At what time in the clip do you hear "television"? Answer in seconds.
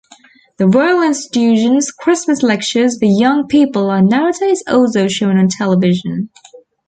5.47-6.31